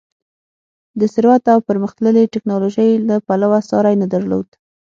د 0.99 1.01
ثروت 1.13 1.43
او 1.53 1.59
پرمختللې 1.67 2.31
ټکنالوژۍ 2.33 2.91
له 3.07 3.15
پلوه 3.27 3.59
ساری 3.69 3.95
نه 4.01 4.07
درلود. 4.13 4.47